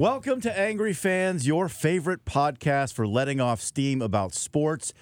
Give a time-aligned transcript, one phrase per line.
[0.00, 4.94] Welcome to Angry Fans, your favorite podcast for letting off steam about sports.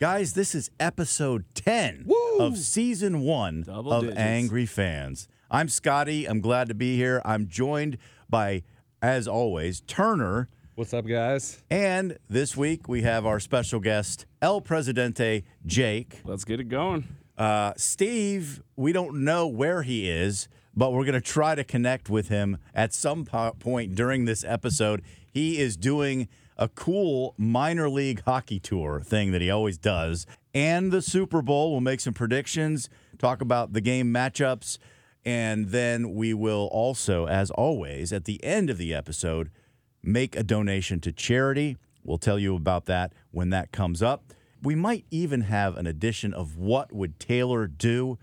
[0.00, 2.08] Guys, this is episode 10
[2.40, 4.18] of season one Double of digits.
[4.18, 5.28] Angry Fans.
[5.52, 6.24] I'm Scotty.
[6.24, 7.22] I'm glad to be here.
[7.24, 7.96] I'm joined
[8.28, 8.64] by,
[9.00, 10.48] as always, Turner.
[10.74, 11.62] What's up, guys?
[11.70, 16.22] And this week we have our special guest, El Presidente Jake.
[16.24, 17.06] Let's get it going.
[17.38, 22.08] Uh, Steve, we don't know where he is, but we're going to try to connect
[22.08, 25.02] with him at some po- point during this episode.
[25.30, 30.26] He is doing a cool minor league hockey tour thing that he always does.
[30.54, 34.78] And the Super Bowl, we'll make some predictions, talk about the game matchups,
[35.24, 39.50] and then we will also, as always, at the end of the episode,
[40.02, 41.76] make a donation to charity.
[42.04, 44.32] We'll tell you about that when that comes up.
[44.62, 48.18] We might even have an edition of What Would Taylor Do?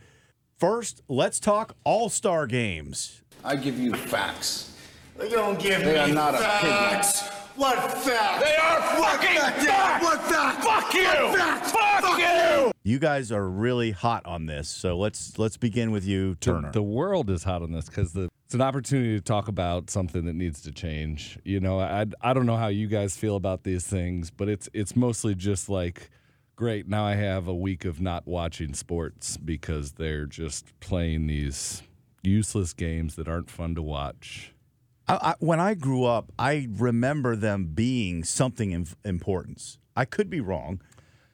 [0.58, 3.22] First, let's talk All Star games.
[3.44, 4.76] I give you facts.
[5.16, 7.30] They don't give They me are not facts.
[7.56, 8.44] What facts?
[8.44, 10.04] They are fucking facts!
[10.04, 10.66] What facts?
[10.66, 11.70] Fuck you!
[11.70, 12.72] Fuck you!
[12.84, 16.72] You guys are really hot on this, so let's let's begin with you, Turner.
[16.72, 20.34] The world is hot on this because it's an opportunity to talk about something that
[20.36, 21.38] needs to change.
[21.44, 24.70] You know, I I don't know how you guys feel about these things, but it's
[24.74, 26.10] it's mostly just like,
[26.58, 26.90] great.
[26.90, 31.84] Now I have a week of not watching sports because they're just playing these
[32.24, 34.54] useless games that aren't fun to watch.
[35.08, 39.80] I, I, when I grew up, I remember them being something of importance.
[39.96, 40.82] I could be wrong.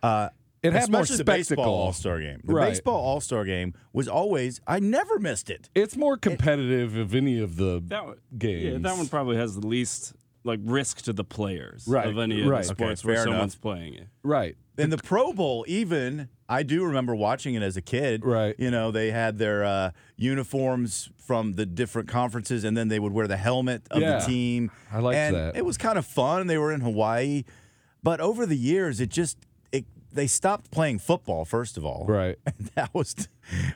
[0.03, 0.29] Uh,
[0.61, 1.73] It had more especially the baseball spectacle.
[1.73, 2.41] All Star game.
[2.43, 2.69] The Right.
[2.69, 4.61] baseball All Star game was always.
[4.67, 5.69] I never missed it.
[5.73, 8.63] It's more competitive of any of the That one, games.
[8.63, 10.13] Yeah, that one probably has the least
[10.45, 12.63] like risk to the players Right, of any of right.
[12.65, 13.61] the Okay, sports where fair someone's enough.
[13.61, 14.07] playing it.
[14.23, 14.55] right.
[14.77, 18.25] In the Pro Bowl, even I do remember watching it as a kid.
[18.25, 18.55] Right.
[18.57, 23.13] You know, they had their uh, uniforms from the different conferences, and then they would
[23.13, 24.19] wear the helmet of Yeah.
[24.19, 24.71] the team.
[24.91, 25.55] I liked and that.
[25.55, 26.47] It was kind of fun.
[26.47, 27.43] They were in Hawaii,
[28.01, 29.37] but over the years, it just
[29.71, 31.45] it they stopped playing football.
[31.45, 32.37] First of all, Right.
[32.45, 33.15] And that was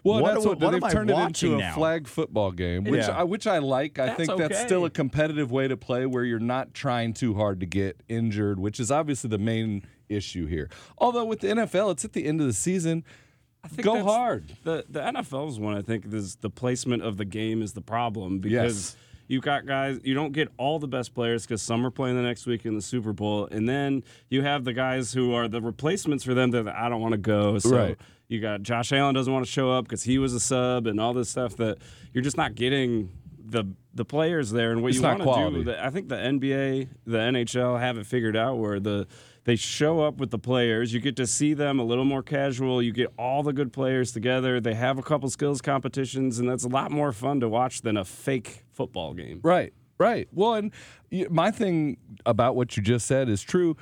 [0.04, 1.76] Well, what, that's what, what, am they've I turned it watching into a now?
[1.76, 3.18] flag football game, which Yeah.
[3.20, 4.00] I, which I like.
[4.00, 4.66] I That's think that's okay.
[4.66, 8.60] still a competitive way to play where you're not trying too hard to get injured,
[8.60, 10.70] which is obviously the main issue here.
[10.98, 13.04] Although with the NFL, it's at the end of the season.
[13.64, 14.46] I think Go hard.
[14.64, 15.76] The the NFL's one.
[15.76, 18.54] I think is the placement of the game is the problem because
[18.94, 18.98] Yes.
[19.28, 20.00] you got guys.
[20.04, 22.76] You don't get all the best players because some are playing the next week in
[22.76, 26.52] the Super Bowl, and then you have the guys who are the replacements for them.
[26.52, 27.58] That I don't want to go.
[27.60, 27.98] So Right.
[28.30, 31.00] you got Josh Allen doesn't want to show up because he was a sub and
[31.00, 31.78] all this stuff that
[32.14, 33.10] you're just not getting
[33.44, 35.74] the the players there and what It's you want to do.
[35.78, 39.08] I think the NBA, the NHL have it figured out where the
[39.48, 40.94] they show up with the players.
[40.94, 42.82] You get to see them a little more casual.
[42.82, 44.60] You get all the good players together.
[44.60, 47.96] They have a couple skills competitions, and that's a lot more fun to watch than
[47.96, 49.40] a fake football game.
[49.42, 50.28] Right, right.
[50.34, 50.74] Well, and
[51.30, 53.78] my thing about what you just said is true.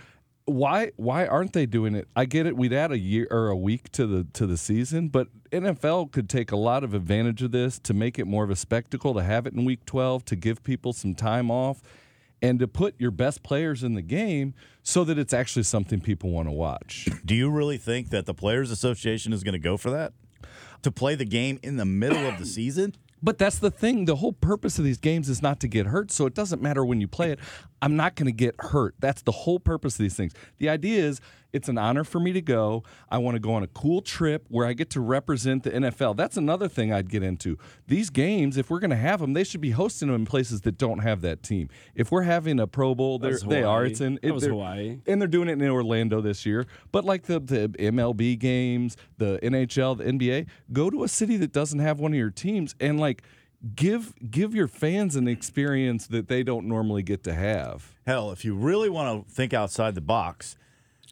[0.45, 2.07] Why why aren't they doing it?
[2.15, 2.55] I get it.
[2.55, 6.29] We'd add a year or a week to the to the season, but NFL could
[6.29, 9.23] take a lot of advantage of this to make it more of a spectacle, to
[9.23, 11.81] have it in week 12, to give people some time off
[12.41, 14.53] and to put your best players in the game
[14.83, 17.07] so that it's actually something people want to watch.
[17.25, 20.13] Do you really think that the Players Association is going to go for that?
[20.83, 22.95] To play the game in the middle of the season?
[23.23, 24.05] But that's the thing.
[24.05, 26.11] The whole purpose of these games is not to get hurt.
[26.11, 27.39] So it doesn't matter when you play it.
[27.85, 28.95] I'm not going to get hurt.
[28.99, 30.33] That's the whole purpose of these things.
[30.57, 31.21] The idea is
[31.53, 32.83] it's an honor for me to go.
[33.11, 36.17] I want to go on a cool trip where I get to represent the NFL.
[36.17, 37.59] That's another thing I'd get into.
[37.87, 40.61] These games, if we're going to have them, they should be hosting them in places
[40.61, 41.69] that don't have that team.
[41.93, 43.85] If we're having a Pro Bowl, they are.
[43.85, 44.97] It's in it- was Hawaii.
[45.05, 46.65] and they're doing it in Orlando this year.
[46.91, 51.51] But like the, the MLB games, the NHL, the NBA, go to a city that
[51.53, 53.21] doesn't have one of your teams and like
[53.73, 57.93] give give your fans an experience that they don't normally get to have.
[58.05, 60.55] Hell, if you really want to think outside the box,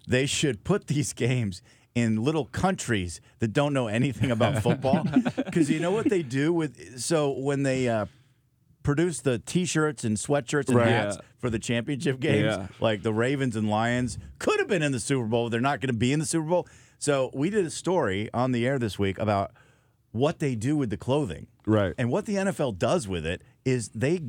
[0.08, 1.62] they should put these games
[1.96, 5.06] in little countries that don't know anything about football.
[5.36, 8.08] Because you know what they do with so when they uh,
[8.82, 10.88] produce the T-shirts and sweatshirts and Right.
[10.90, 11.26] hats Yeah.
[11.38, 12.68] for the championship games, Yeah.
[12.80, 15.50] like the Ravens and Lions could have been in the Super Bowl.
[15.50, 16.68] They're not going to be in the Super Bowl.
[16.98, 19.52] So we did a story on the air this week about
[20.14, 21.48] what they do with the clothing.
[21.68, 21.94] Right.
[21.98, 24.22] And what the NFL does with it is they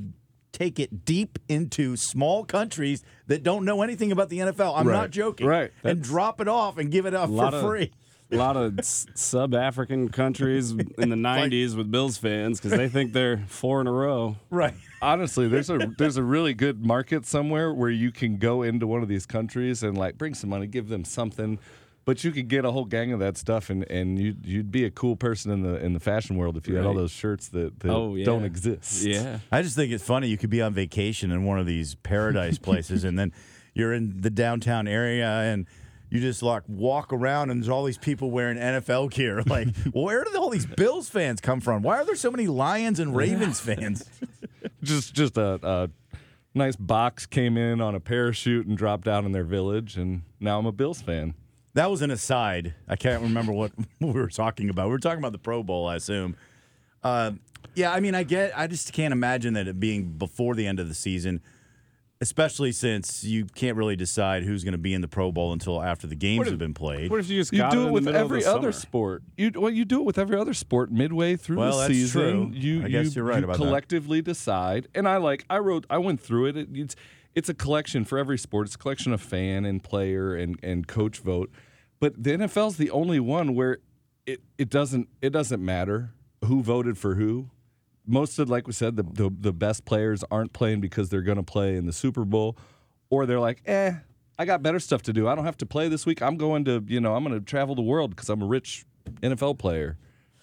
[0.53, 4.75] take it deep into small countries that don't know anything about the NFL.
[4.77, 4.95] I'm Right.
[4.95, 5.47] not joking.
[5.47, 5.71] Right.
[5.83, 7.93] And drop it off and give it up for of free.
[8.33, 13.13] a lot of sub African countries in the '90s with Bills fans because they think
[13.13, 14.37] they're four in a row.
[14.51, 14.75] Right.
[15.03, 19.03] Honestly, there's a there's a really good market somewhere where you can go into one
[19.03, 21.59] of these countries and like bring some money, give them something
[22.07, 24.85] But you could get a whole gang of that stuff, and, and you'd you'd be
[24.85, 27.49] a cool person in the in the fashion world if you had all those shirts
[27.49, 28.27] that, that Oh, yeah.
[28.27, 29.05] don't exist.
[29.05, 29.39] Yeah.
[29.51, 30.29] I just think it's funny.
[30.29, 33.33] You could be on vacation in one of these paradise places, and then
[33.75, 35.67] you're in the downtown area, and
[36.11, 39.43] you just like walk around, and there's all these people wearing NFL gear.
[39.47, 41.83] Like, well, where did all these Bills fans come from?
[41.83, 44.05] Why are there so many Lions and Ravens fans?
[44.83, 45.91] Just just a, a
[46.55, 50.59] nice box came in on a parachute and dropped down in their village, and now
[50.59, 51.33] I'm a Bills fan.
[51.75, 52.75] That was an aside.
[52.89, 54.87] I can't remember what we were talking about.
[54.87, 56.37] We were talking about the Pro Bowl, I assume.
[57.03, 57.33] Uh,
[57.75, 58.57] yeah, I mean, I get.
[58.57, 61.41] I just can't imagine that it being before the end of the season,
[62.21, 65.83] especially since you can't really decide who's going to be in the Pro Bowl until
[65.83, 67.11] after the games if- have been played.
[67.11, 68.73] What if you just You got do it it in with the every other summer?
[68.73, 69.23] sport.
[69.37, 72.53] You well, you do it with every other sport midway through Well, the that's season.
[72.53, 72.61] true.
[72.61, 73.65] You I guess you, you're right you about that.
[73.65, 74.87] collectively decide.
[74.95, 76.57] And I like I wrote I went through it.
[76.57, 76.69] it.
[76.73, 76.95] It's
[77.35, 78.67] it's a collection for every sport.
[78.67, 81.51] It's a collection of fan and player and and coach vote.
[82.01, 83.79] But the NFL's the only one where
[84.27, 86.13] it it doesn't it doesn't matter
[86.45, 87.51] who voted for who.
[88.07, 91.37] Most of like we said the the, the best players aren't playing because they're going
[91.37, 92.57] to play in the Super Bowl
[93.11, 93.93] or they're like, "Eh,
[94.39, 95.29] I got better stuff to do.
[95.29, 96.21] I don't have to play this week.
[96.21, 98.85] I'm going to, you know, I'm going to travel the world because I'm a rich
[99.23, 99.97] NFL player.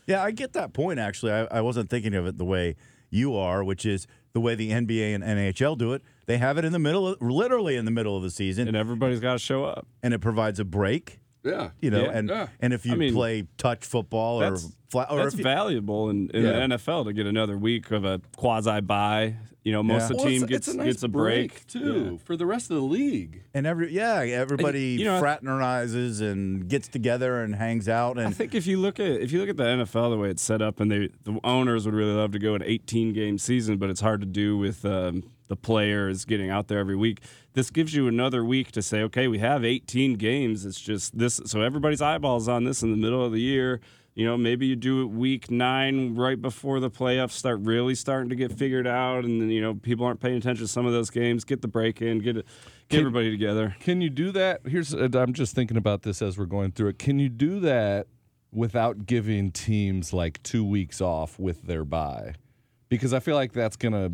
[0.07, 0.99] Yeah, I get that point.
[0.99, 2.75] Actually, I, I wasn't thinking of it the way
[3.09, 6.01] you are, which is the way the NBA and NHL do it.
[6.31, 8.77] They have it in the middle, of, literally in the middle of the season, And
[8.77, 9.85] everybody's got to show up.
[10.01, 11.19] and it provides a break.
[11.43, 11.71] Yeah.
[11.81, 12.11] You know, Yeah.
[12.17, 12.47] and Yeah.
[12.61, 16.09] and if you I mean, play touch football or That's, flat, or that's you, valuable
[16.09, 16.51] in, in Yeah.
[16.53, 19.35] the NFL to get another week of a quasi bye.
[19.63, 20.03] You know, most Yeah.
[20.05, 22.45] of the Well, team it's, gets it's a nice gets a break, too for the
[22.47, 23.43] rest of the league.
[23.53, 28.31] and every yeah, everybody you know, fraternizes and gets together and hangs out And I
[28.31, 30.61] think if you look at if you look at the NFL the way it's set
[30.61, 33.89] up, and they the owners would really love to go an 18 game season, but
[33.89, 37.19] it's hard to do with um, the players getting out there every week.
[37.51, 40.65] This gives you another week to say, okay, we have 18 games.
[40.65, 43.81] It's just this, so everybody's eyeballs on this in the middle of the year.
[44.15, 48.29] You know, maybe you do it week nine right before the playoffs start really starting
[48.29, 50.93] to get figured out, and then you know people aren't paying attention to some of
[50.93, 51.43] those games.
[51.43, 52.45] Get the break in, get it,
[52.87, 53.75] get everybody together.
[53.81, 54.61] Can you do that?
[54.65, 56.99] Here's uh, I'm just thinking about this as we're going through it.
[56.99, 58.07] Can you do that
[58.53, 62.35] without giving teams like two weeks off with their bye?
[62.89, 64.11] Because I feel like that's gonna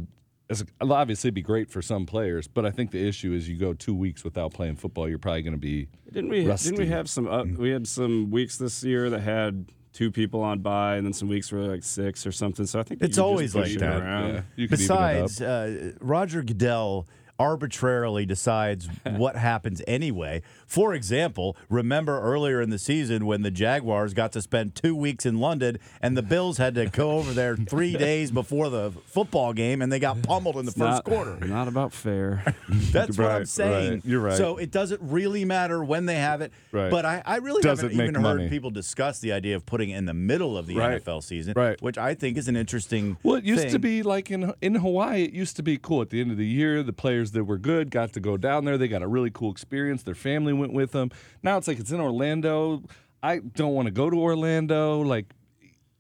[0.50, 3.74] it'll obviously be great for some players, but I think the issue is you go
[3.74, 6.46] two weeks without playing football, you're probably gonna be Didn't we?
[6.48, 6.70] Rusty.
[6.70, 7.28] Didn't we have some?
[7.28, 11.14] Uh, we had some weeks this year that had two people on by, and then
[11.14, 12.66] some weeks were like six or something.
[12.66, 14.02] So I think It's always just like push it that.
[14.02, 14.34] around.
[14.34, 14.42] Yeah.
[14.56, 14.82] You could it.
[14.84, 17.08] Besides, uh, Roger Goodell
[17.40, 20.42] arbitrarily decides what happens anyway.
[20.66, 25.26] For example, remember earlier in the season when the Jaguars got to spend two weeks
[25.26, 29.54] in London and the Bills had to go over there three days before the football
[29.54, 31.38] game and they got pummeled in the first Not, quarter.
[31.46, 32.44] Not about fair.
[32.68, 33.92] That's what I'm saying.
[33.94, 34.02] right.
[34.06, 34.38] You're right.
[34.38, 36.52] So it doesn't really matter when they have it.
[36.72, 36.92] Right.
[36.92, 38.50] But I, I really Does haven't even heard money?
[38.50, 41.02] people discuss the idea of putting it in the middle of the Right.
[41.04, 41.82] NFL season, Right.
[41.82, 43.18] which I think is an interesting.
[43.24, 45.24] Well, it used to be like in in Hawaii.
[45.24, 46.02] It used to be cool.
[46.02, 48.66] At the end of the year, the players that were good got to go down
[48.66, 48.78] there.
[48.78, 50.04] They got a really cool experience.
[50.04, 51.12] Their family went with them.
[51.44, 52.84] Now it's like it's in Orlando.
[53.24, 55.02] I don't want to go to Orlando.
[55.02, 55.34] Like,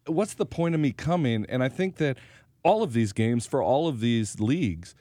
[0.05, 1.45] what's the point of me coming?
[1.49, 2.17] And I think that
[2.63, 4.95] all of these games for all of these leagues.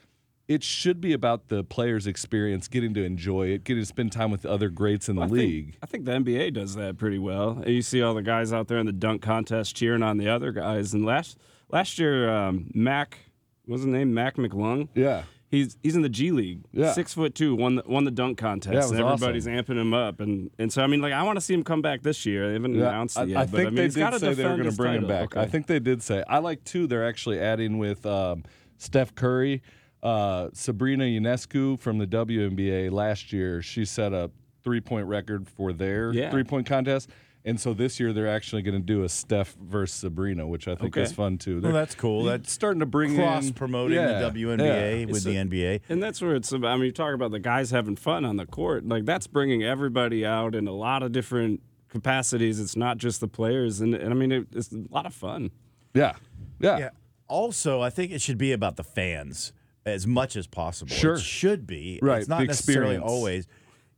[0.48, 4.30] It should be about the player's experience, getting to enjoy it, getting to spend time
[4.30, 5.76] with the other greats in the I think- league.
[5.82, 7.64] I think the NBA does that pretty well.
[7.66, 10.52] You see all the guys out there in the dunk contest cheering on the other
[10.52, 10.94] guys.
[10.94, 11.36] And last
[11.68, 13.18] last year, um, Mac,
[13.64, 14.14] what was his name?
[14.14, 14.86] Mac McLung.
[14.94, 15.24] Yeah.
[15.56, 16.60] He's he's in the G League.
[16.72, 16.92] Yeah.
[16.92, 18.74] Six foot two, won the, won the dunk contest.
[18.92, 21.40] Yeah, and everybody's amping him up, and and so I mean, like I want to
[21.40, 22.46] see him come back this year.
[22.48, 24.34] They haven't Yeah, announced I, it yet, I but think I mean, they did say
[24.34, 25.26] they were going to bring him title.
[25.28, 25.36] back.
[25.36, 26.22] I think they did say.
[26.28, 26.86] I like too.
[26.86, 28.44] They're actually adding with um,
[28.78, 29.62] Steph Curry,
[30.02, 33.62] uh, Sabrina Ionescu from the WNBA last year.
[33.62, 34.30] She set a
[34.62, 36.30] three point record for their Yeah.
[36.30, 37.08] three point contest.
[37.46, 40.74] And so this year they're actually going to do a Steph versus Sabrina, which I
[40.74, 41.02] think Okay.
[41.04, 41.54] is fun too.
[41.54, 42.24] Well, They're that's cool.
[42.24, 45.04] That's starting to bring cross in promoting Yeah, the WNBA yeah.
[45.06, 45.80] with It's the a- NBA.
[45.88, 46.72] And that's where it's about.
[46.72, 48.84] I mean, you talk about the guys having fun on the court.
[48.86, 52.58] Like that's bringing everybody out in a lot of different capacities.
[52.60, 55.50] It's not just the players, and, and I mean, it, it's a lot of fun.
[55.94, 56.14] Yeah,
[56.60, 56.90] yeah, Yeah.
[57.28, 59.52] Also, I think it should be about the fans
[59.84, 60.92] as much as possible.
[60.92, 61.14] Sure.
[61.14, 61.98] It should be.
[62.02, 63.04] Right, It's not the necessarily experience.
[63.10, 63.46] always.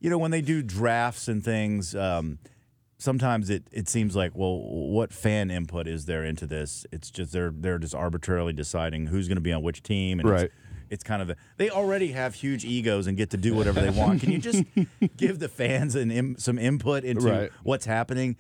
[0.01, 2.39] You know, when they do drafts and things, um,
[2.99, 6.85] sometimes it, it seems like, well, what fan input is there into this?
[6.93, 10.21] It's just they're they're just arbitrarily deciding who's going to be on which team.
[10.21, 10.45] And Right.
[10.45, 10.55] It's,
[10.91, 13.91] it's kind of the, they already have huge egos and get to do whatever they
[13.91, 14.21] want.
[14.23, 14.65] Can you just
[15.19, 17.51] give the fans an Im, some input into Right.
[17.63, 18.37] what's happening?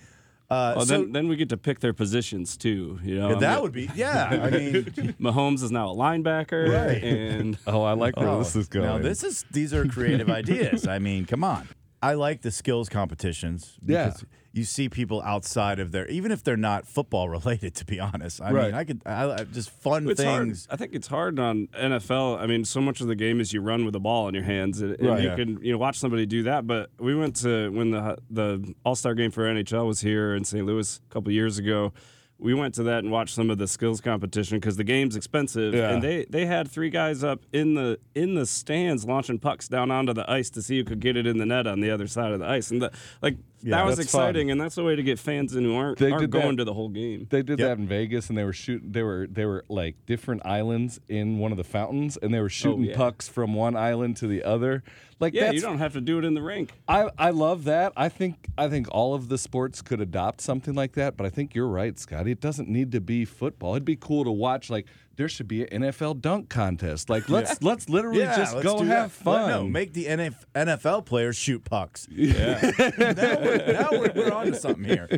[0.50, 2.98] Uh, Well, so then, then we get to pick their positions too.
[3.04, 4.28] You know, that would be yeah.
[4.44, 4.84] I mean,
[5.20, 7.04] Mahomes is now a linebacker, Right.
[7.04, 8.86] and Oh, I like where Oh, this is going.
[8.86, 10.86] Now this is these are creative ideas.
[10.86, 11.68] I mean, come on.
[12.02, 14.12] I like the skills competitions Yeah.
[14.52, 17.74] you see people outside of their, even if they're not football related.
[17.76, 18.66] To be honest, I Right.
[18.66, 20.44] mean, I could I, I- just fun It's hard.
[20.46, 20.68] things.
[20.70, 22.38] I think it's hard on NFL.
[22.38, 24.44] I mean, so much of the game is you run with the ball in your
[24.44, 25.22] hands, and, and Right.
[25.22, 25.36] you Yeah.
[25.36, 26.66] can you know watch somebody do that.
[26.66, 30.44] But we went to when the the All Star game for NHL was here in
[30.44, 30.64] St.
[30.64, 31.92] Louis a couple years ago.
[32.40, 35.74] We went to that and watched some of the skills competition because the game's expensive,
[35.74, 35.90] Yeah.
[35.90, 39.90] and they they had three guys up in the in the stands launching pucks down
[39.90, 42.06] onto the ice to see who could get it in the net on the other
[42.06, 42.92] side of the ice, and the,
[43.22, 44.22] like that was that's fun.
[44.22, 46.42] exciting, and that's the way to get fans in who aren't, They aren't did that-
[46.42, 47.26] going to the whole game.
[47.30, 47.68] They did Yep.
[47.68, 48.92] that in Vegas, and they were shooting.
[48.92, 52.46] They were they were like different islands in one of the fountains, and they were
[52.46, 52.96] oh, shooting yeah.
[52.96, 54.82] pucks from one island to the other.
[55.20, 56.72] Like yeah, that's, you don't have to do it in the rink.
[56.86, 57.92] I, I love that.
[57.96, 61.30] I think I think all of the sports could adopt something like that, but I
[61.30, 62.30] think you're right, Scotty.
[62.30, 63.74] It doesn't need to be football.
[63.74, 64.70] It'd be cool to watch.
[64.70, 64.86] Like
[65.18, 67.10] there should be an NFL dunk contest.
[67.10, 69.24] Like let's let's literally just let's go have that.
[69.24, 69.50] Fun.
[69.50, 72.06] No, make the NF- NFL players shoot pucks.
[72.16, 72.60] Yeah,
[72.98, 75.08] now, we're, now we're, we're on to something here.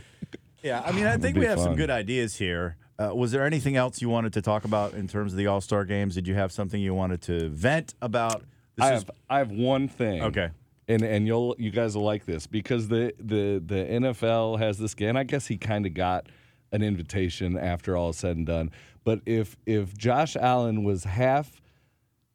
[0.62, 2.76] Yeah, I mean, I think we have some good ideas here.
[2.98, 5.60] Uh, was there anything else you wanted to talk about in terms of the All
[5.60, 6.14] Star games?
[6.14, 8.42] Did you have something you wanted to vent about?
[8.76, 10.22] This I is- have I have one thing.
[10.22, 10.48] Okay.
[10.88, 14.94] And and you'll you guys will like this because the the the NFL has this
[14.94, 15.16] game.
[15.16, 16.26] I guess he kind of got
[16.72, 18.70] an invitation after all is said and done.
[19.04, 21.60] But if if Josh Allen was half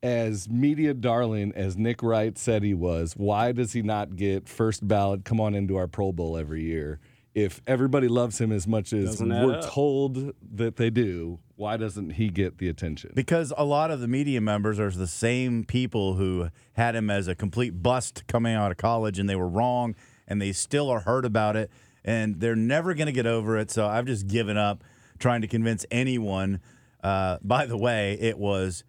[0.04, 4.88] as media darling as Nick Wright said he was, why does he not get first
[4.88, 5.26] ballot?
[5.26, 7.00] Come on into our Pro Bowl every year.
[7.34, 9.66] If everybody loves him as much as we're up.
[9.66, 13.12] told that they do, why doesn't he get the attention?
[13.14, 17.28] because a lot of the media members are the same people who had him as
[17.28, 19.96] a complete bust coming out of college and they were wrong
[20.28, 21.70] and they still are hurt about it
[22.06, 23.70] and they're never going to get over it.
[23.72, 24.84] So I've just given up
[25.20, 26.62] trying to convince anyone.
[27.04, 28.84] Uh, by the way, it was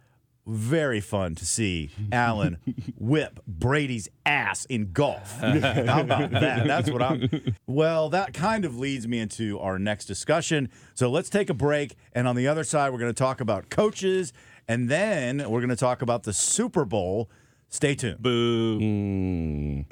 [0.46, 2.58] very fun to see Allen
[2.96, 5.32] whip Brady's ass in golf.
[5.40, 6.66] How about that?
[6.66, 7.28] That's what I'm.
[7.66, 10.70] Well, that kind of leads me into our next discussion.
[10.94, 11.96] So let's take a break.
[12.12, 14.32] And on the other side, we're going to talk about coaches.
[14.68, 17.30] And then we're going to talk about the Super Bowl.
[17.68, 18.22] Stay tuned.
[18.22, 19.84] Boo.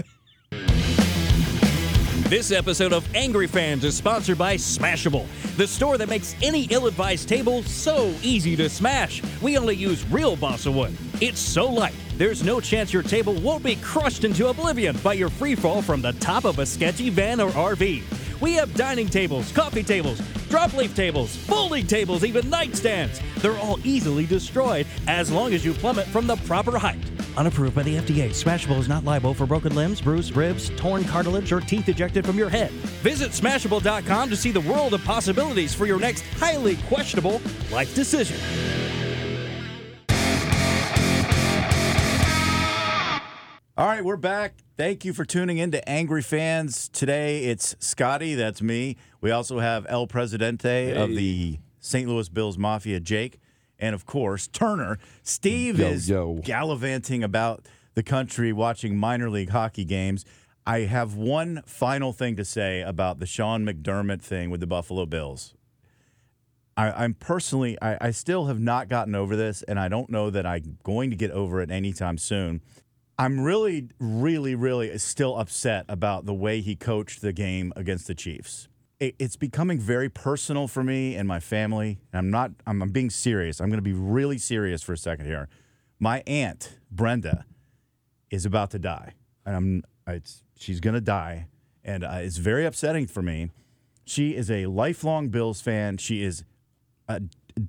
[2.28, 5.26] This episode of Angry Fans is sponsored by Smashable,
[5.58, 9.22] the store that makes any ill advised table so easy to smash.
[9.42, 10.96] We only use real balsa wood.
[11.20, 15.28] It's so light, there's no chance your table won't be crushed into oblivion by your
[15.28, 18.02] free fall from the top of a sketchy van or RV.
[18.40, 23.22] We have dining tables, coffee tables, drop leaf tables, folding tables, even nightstands.
[23.36, 26.98] They're all easily destroyed as long as you plummet from the proper height.
[27.36, 31.52] Unapproved by the FDA, Smashable is not liable for broken limbs, bruised ribs, torn cartilage,
[31.52, 32.70] or teeth ejected from your head.
[33.02, 38.36] Visit Smashable.com to see the world of possibilities for your next highly questionable life decision.
[43.76, 44.58] All right, we're back.
[44.76, 46.88] Thank you for tuning in to Angry Fans.
[46.88, 48.96] Today it's Scotty, that's me.
[49.20, 52.08] We also have El Presidente of the St.
[52.08, 53.40] Louis Bills Mafia, Jake,
[53.80, 55.00] and of course, Turner.
[55.24, 56.34] Steve Yo, is yo.
[56.44, 60.24] gallivanting about the country watching minor league hockey games.
[60.64, 65.04] I have one final thing to say about the Sean McDermott thing with the Buffalo
[65.04, 65.52] Bills.
[66.76, 70.30] I, I'm personally, I, I still have not gotten over this, and I don't know
[70.30, 72.60] that I'm going to get over it anytime soon.
[73.18, 78.14] I'm really, really, really still upset about the way he coached the game against the
[78.14, 78.68] Chiefs.
[78.98, 82.00] It, it's becoming very personal for me and my family.
[82.12, 83.60] And I'm not, I'm, I'm being serious.
[83.60, 85.48] I'm going to be really serious for a second here.
[86.00, 87.44] My aunt, Brenda,
[88.30, 89.14] is about to die.
[89.46, 91.48] And I'm, it's, she's going to die.
[91.84, 93.50] And uh, it's very upsetting for me.
[94.04, 95.98] She is a lifelong Bills fan.
[95.98, 96.44] She is
[97.08, 97.22] a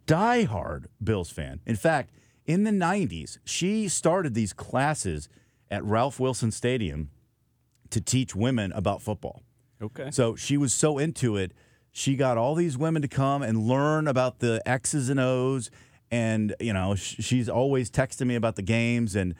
[0.08, 1.60] diehard Bills fan.
[1.66, 2.12] In fact,
[2.46, 5.30] in the 90s, she started these classes
[5.70, 7.10] at Ralph Wilson Stadium
[7.90, 9.44] to teach women about football.
[9.82, 10.10] Okay.
[10.12, 11.54] So she was so into it,
[11.92, 15.72] she got all these women to come and learn about the X's and O's.
[16.12, 19.16] And, you know, she's always texting me about the games.
[19.16, 19.34] And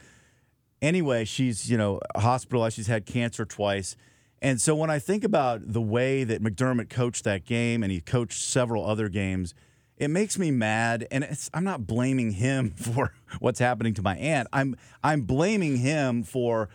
[0.80, 2.76] anyway, she's, you know, hospitalized.
[2.76, 3.94] She's had cancer twice.
[4.40, 8.00] And so when I think about the way that McDermott coached that game and he
[8.00, 9.54] coached several other games,
[9.98, 11.06] it makes me mad.
[11.10, 14.48] And it's, I'm not blaming him for what's happening to my aunt.
[14.52, 16.68] I'm I'm blaming him for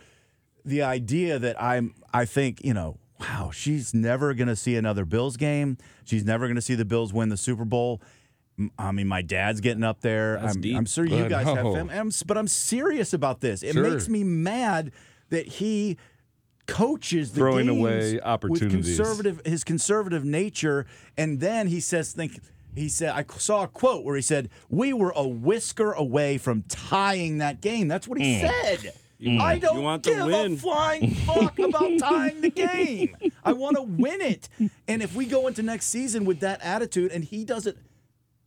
[0.64, 5.04] the idea that I'm I think, you know, wow, she's never going to see another
[5.04, 5.78] Bills game.
[6.04, 8.00] She's never going to see the Bills win the Super Bowl.
[8.78, 10.36] I mean, my dad's getting up there.
[10.38, 10.62] I'm.
[10.76, 11.74] I'm sure you guys have know.
[11.74, 11.94] family.
[11.94, 13.62] I'm, but I'm serious about this.
[13.62, 13.82] It Sure.
[13.88, 14.92] makes me mad
[15.30, 15.96] that he
[16.66, 18.96] coaches the Throwing away with opportunities.
[18.96, 20.86] conservative his conservative nature,
[21.16, 22.38] and then he says, "Think."
[22.74, 26.62] He said, I saw a quote where he said, We were a whisker away from
[26.68, 27.88] tying that game.
[27.88, 28.40] That's what he mm.
[28.40, 28.94] said.
[29.18, 33.16] You, I don't give a flying fuck about tying the game.
[33.44, 34.48] I want to win it.
[34.88, 37.78] And if we go into next season with that attitude and he doesn't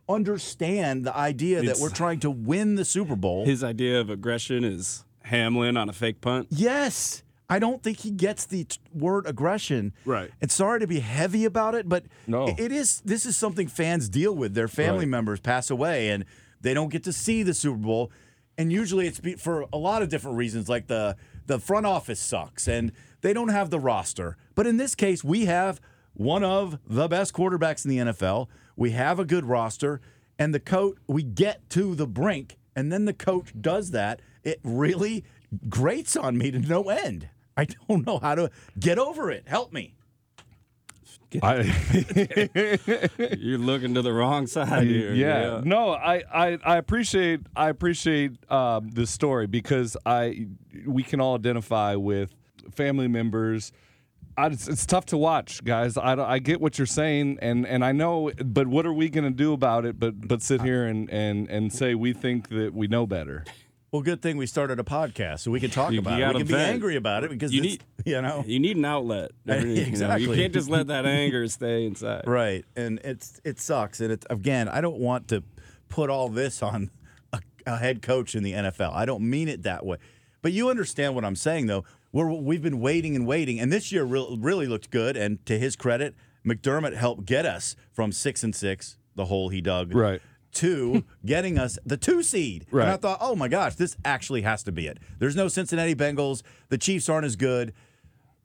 [0.09, 3.45] understand the idea that we're trying to win the Super Bowl.
[3.45, 6.47] His idea of aggression is Hamlin on a fake punt.
[6.51, 7.23] yes.
[7.49, 9.93] I don't think he gets the t- word aggression.
[10.03, 10.31] Right.
[10.41, 12.47] And sorry to be heavy about it, but No.
[12.57, 14.53] it is this is something fans deal with.
[14.55, 15.09] Their family Right.
[15.09, 16.25] members pass away and
[16.61, 18.11] they don't get to see the Super Bowl.
[18.57, 21.15] And usually it's be- for a lot of different reasons like the
[21.47, 24.35] the front office sucks and they don't have the roster.
[24.55, 25.79] But in this case, we have
[26.15, 28.49] one of the best quarterbacks in the NFL.
[28.75, 30.01] We have a good roster
[30.39, 34.19] and the coach we get to the brink and then the coach does that.
[34.43, 35.23] It really
[35.69, 37.29] grates on me to no end.
[37.57, 39.47] I don't know how to get over it.
[39.47, 39.95] Help me.
[41.41, 41.63] I,
[43.37, 45.13] You're looking to the wrong side here.
[45.13, 45.61] yeah.
[45.63, 50.47] No, I, I, I appreciate I appreciate um, this story because I
[50.85, 52.33] we can all identify with
[52.71, 53.71] family members.
[54.37, 55.97] I, it's, it's tough to watch, guys.
[55.97, 59.23] I, I get what you're saying, and, and I know, but what are we going
[59.23, 59.97] to do about it?
[59.97, 63.45] But but sit here and, and, and say we think that we know better.
[63.95, 66.33] Well, good thing we started a podcast so we can talk You- about you it.
[66.33, 66.69] We can be vent.
[66.73, 69.31] angry about it because You need- you know, You need an outlet.
[69.45, 70.27] You, know, Exactly.
[70.27, 72.23] you can't just let that anger stay inside.
[72.27, 72.65] right?
[72.75, 74.01] And it's it sucks.
[74.01, 75.43] And it's again, I don't want to
[75.87, 76.91] put all this on
[77.31, 78.91] a, a head coach in the NFL.
[78.93, 79.95] I don't mean it that way.
[80.41, 81.85] But you understand what I'm saying, though.
[82.11, 85.15] We're, we've been waiting and waiting, and this year re- really looked good.
[85.15, 89.61] And to his credit, McDermott helped get us from six and six, the hole he
[89.61, 90.21] dug, Right.
[90.55, 92.65] To getting us the two seed.
[92.71, 94.97] And I thought, oh my gosh, this actually has to be it.
[95.19, 96.41] There's no Cincinnati Bengals.
[96.69, 97.73] The Chiefs aren't as good.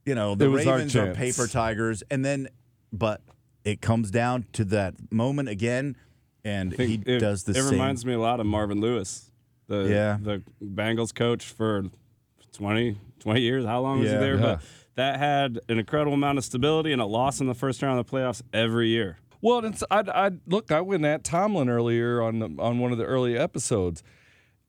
[0.04, 1.16] You know, the It was our Ravens are chance.
[1.36, 2.02] paper tigers.
[2.10, 2.48] And then,
[2.92, 3.20] but
[3.64, 5.96] it comes down to that moment again,
[6.44, 7.66] and he it, does the It same.
[7.66, 9.30] It reminds me a lot of Marvin Lewis,
[9.68, 10.18] the Yeah.
[10.20, 11.84] the Bengals coach for
[12.52, 13.64] 20, 20 years.
[13.66, 14.34] How long was he there?
[14.36, 14.40] Yeah.
[14.40, 14.60] But
[14.96, 18.06] that had an incredible amount of stability and a loss in the first round of
[18.06, 19.18] the playoffs every year.
[19.42, 20.70] Well, it's I, I look.
[20.70, 24.02] I went at Tomlin earlier on the, on one of the early episodes.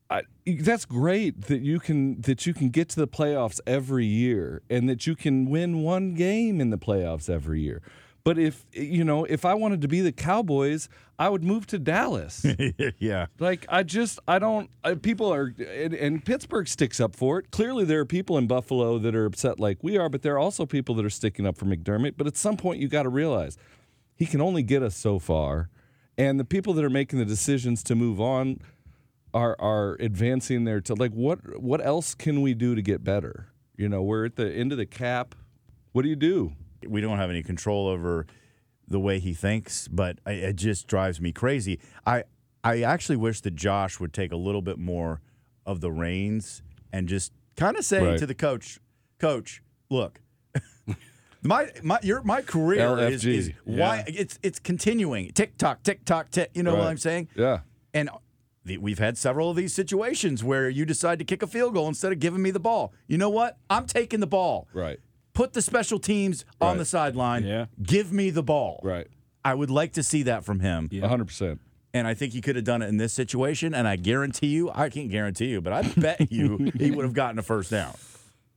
[0.09, 4.61] I, that's great that you can that you can get to the playoffs every year
[4.69, 7.81] and that you can win one game in the playoffs every year.
[8.23, 11.79] But if you know, if I wanted to be the Cowboys, I would move to
[11.79, 12.45] Dallas.
[12.99, 13.27] yeah.
[13.39, 17.51] Like I just I don't uh, people are and, and Pittsburgh sticks up for it.
[17.51, 20.39] Clearly there are people in Buffalo that are upset like we are, but there are
[20.39, 22.13] also people that are sticking up for McDermott.
[22.17, 23.57] But at some point you got to realize
[24.21, 25.67] he can only get us so far,
[26.15, 28.59] and the people that are making the decisions to move on
[29.33, 33.47] are are advancing there to like what what else can we do to get better?
[33.77, 35.33] You know, we're at the end of the cap.
[35.91, 36.53] What do you do?
[36.87, 38.27] we don't have any control over
[38.87, 41.79] the way he thinks, but I, it just drives me crazy.
[42.05, 42.25] I
[42.63, 45.19] I actually wish that Josh would take a little bit more
[45.65, 46.61] of the reins
[46.93, 48.19] and just kind of say Right.
[48.19, 48.79] to the coach,
[49.17, 50.21] "Coach, look."
[51.43, 53.33] My my your my career is, LFG.
[53.33, 57.29] is why it's it's continuing tick tock tick tock tick you know what I'm saying
[57.35, 57.59] Yeah.
[57.93, 58.09] and
[58.63, 61.87] the, we've had several of these situations where you decide to kick a field goal
[61.87, 64.99] instead of giving me the ball you know what I'm taking the ball Right.
[65.33, 67.43] put the special teams on the sideline.
[67.43, 67.65] Yeah.
[67.81, 68.79] Give me the ball.
[68.83, 69.07] Right.
[69.43, 70.89] I would like to see that from him.
[70.93, 71.59] A hundred percent.
[71.93, 73.73] And I think he could have done it in this situation.
[73.73, 77.13] And I guarantee you, I can't guarantee you, but I bet you he would have
[77.15, 77.95] gotten a first down.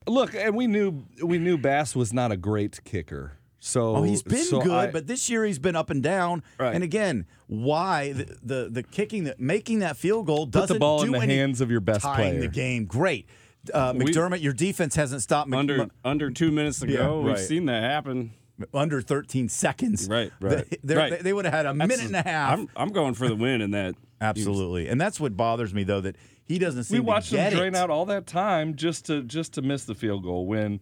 [0.07, 3.39] Look, and we knew we knew Bass was not a great kicker.
[3.61, 6.43] So Oh, he's been so good, I- but this year he's been up and down.
[6.59, 6.75] Right.
[6.75, 11.07] And again, why the, the the kicking that making that field goal doesn't ball do
[11.07, 12.85] in the any- hands of your best tying the game.
[12.85, 13.27] Great.
[13.73, 17.21] Uh, We- McDermott, your defense hasn't stopped Mc- Under under two minutes to Yeah, go,
[17.23, 17.39] we've right.
[17.39, 18.33] seen that happen.
[18.75, 20.07] under 13 seconds.
[20.09, 20.69] Right, right.
[20.71, 21.21] They, they're- Right.
[21.25, 22.53] they would have had a minute and a half.
[22.59, 23.95] I'm I'm going for the win in that.
[24.21, 27.75] Absolutely, and that's what bothers me though that he doesn't seem we watched him drain
[27.75, 27.79] it.
[27.79, 30.81] out all that time just to just to miss the field goal when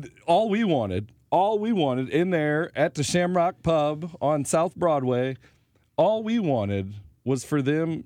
[0.00, 4.76] th- all we wanted, all we wanted in there at the Shamrock Pub on South
[4.76, 5.36] Broadway,
[5.96, 6.94] all we wanted
[7.24, 8.04] was for them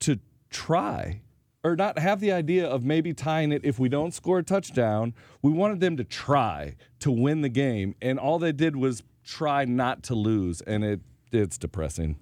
[0.00, 0.18] to
[0.50, 1.20] try
[1.62, 5.12] or not have the idea of maybe tying it if we don't score a touchdown.
[5.42, 9.64] We wanted them to try to win the game, and all they did was try
[9.64, 11.00] not to lose, and it
[11.32, 12.16] it's depressing.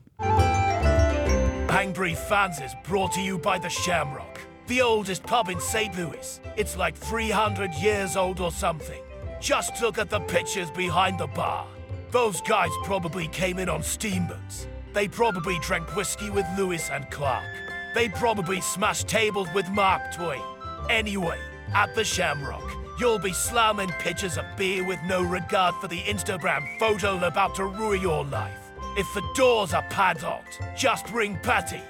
[1.75, 5.93] Angry Fans is brought to you by the Shamrock, the oldest pub in St.
[5.99, 6.41] Louis.
[6.57, 9.03] It's like 300 years old or something.
[9.41, 11.67] Just look at the pictures behind the bar.
[12.13, 14.69] Those guys probably came in on steamboats.
[14.93, 17.45] They probably drank whiskey with Lewis and Clark.
[17.93, 20.43] They probably smashed tables with Mark Twain.
[20.89, 21.41] Anyway,
[21.75, 26.79] at the Shamrock, you'll be slamming pitchers of beer with no regard for the Instagram
[26.79, 28.64] photo about to ruin your life.
[28.97, 31.81] If the doors are padlocked, just ring Patty.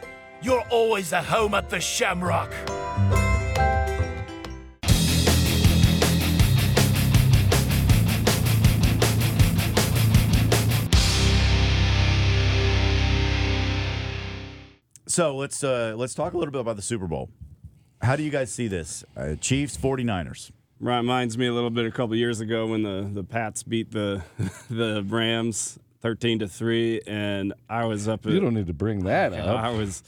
[0.40, 2.51] You're always at home at the Shamrock.
[15.07, 17.29] So let's uh, let's talk a little bit about the Super Bowl.
[18.01, 19.05] How do you guys see this?
[19.14, 20.53] Uh, Chiefs, 49ers.
[20.81, 24.23] Reminds me a little bit a couple years ago when the, the Pats beat the
[24.71, 28.27] the Rams thirteen to three, and I was up.
[28.27, 29.59] You don't need to bring that up.
[29.59, 30.05] I was.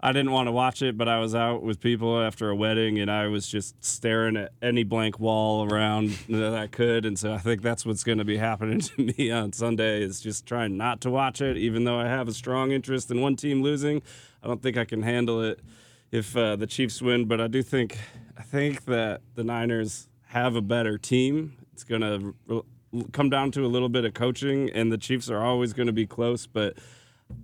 [0.00, 3.00] I didn't want to watch it, but I was out with people after a wedding,
[3.00, 7.04] and I was just staring at any blank wall around that I could.
[7.04, 10.20] And so I think that's what's going to be happening to me on Sunday is
[10.20, 13.34] just trying not to watch it, even though I have a strong interest in one
[13.34, 14.02] team losing.
[14.40, 15.58] I don't think I can handle it
[16.12, 17.98] if uh, the Chiefs win, but I do think
[18.36, 21.56] I think that the Niners have a better team.
[21.72, 22.62] It's going to
[23.12, 25.92] come down to a little bit of coaching, and the Chiefs are always going to
[25.92, 26.76] be close, but.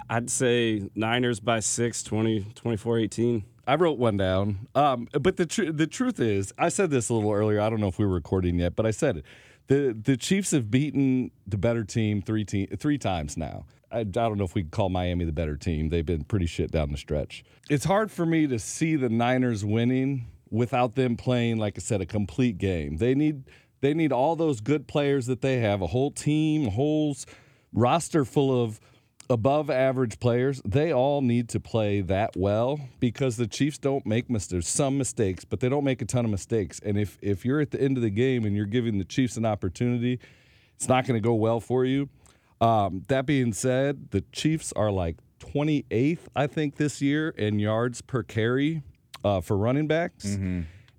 [0.09, 3.44] I'd say Niners by 6, 20, 24 18.
[3.66, 4.66] I wrote one down.
[4.74, 7.61] Um, but the tr- the truth is, I said this a little earlier.
[7.61, 9.24] I don't know if we were recording yet, but I said it.
[9.68, 13.64] the The Chiefs have beaten the better team three te- three times now.
[13.90, 15.88] I, I don't know if we can call Miami the better team.
[15.88, 17.44] They've been pretty shit down the stretch.
[17.70, 22.00] It's hard for me to see the Niners winning without them playing, like I said,
[22.00, 22.98] a complete game.
[22.98, 23.44] They need
[23.85, 27.14] they need all those good players that they have, a whole team, a whole
[27.73, 28.81] roster full of
[29.29, 34.31] above average players, they all need to play that well because the Chiefs don't make
[34.31, 34.68] mistakes.
[34.68, 36.81] Some mistakes, but they don't make a ton of mistakes.
[36.83, 39.37] And if if you're at the end of the game and you're giving the Chiefs
[39.37, 40.18] an opportunity,
[40.77, 42.09] it's not going to go well for you.
[42.62, 48.01] Um, that being said, the Chiefs are like 28th, I think, this year in yards
[48.01, 48.83] per carry
[49.23, 50.38] uh, for running backs.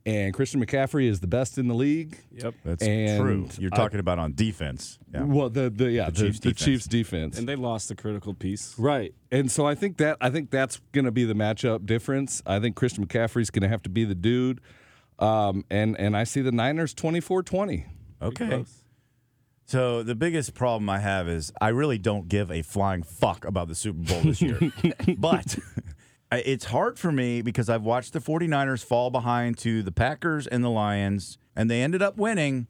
[0.07, 2.19] And Christian McCaffrey is the best in the league.
[2.31, 2.53] Yep.
[2.63, 3.49] That's And true.
[3.57, 4.99] You're I- talking about on defense.
[5.11, 5.23] Yeah.
[5.23, 6.65] Well, the the yeah, the, Chiefs the defense.
[6.65, 7.39] Chiefs defense.
[7.39, 8.75] And they lost the critical piece.
[8.77, 9.15] Right.
[9.31, 12.43] And so I think that I think that's going to be the matchup difference.
[12.45, 14.61] I think Christian McCaffrey's going to have to be the dude.
[15.17, 17.85] Um, and and I see the Niners 24-20.
[18.21, 18.65] Okay.
[19.67, 23.67] So the biggest problem I have is I really don't give a flying fuck about
[23.67, 24.59] the Super Bowl this year.
[25.17, 25.81] but I-
[26.37, 30.63] it's hard for me because I've watched the 49ers fall behind to the Packers and
[30.63, 32.67] the Lions and they ended up winning,